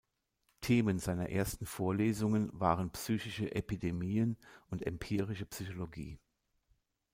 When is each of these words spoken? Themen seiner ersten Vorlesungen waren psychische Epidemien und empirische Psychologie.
Themen 0.63 0.97
seiner 0.97 1.29
ersten 1.29 1.67
Vorlesungen 1.67 2.49
waren 2.59 2.89
psychische 2.91 3.53
Epidemien 3.53 4.35
und 4.71 4.81
empirische 4.87 5.45
Psychologie. 5.45 6.17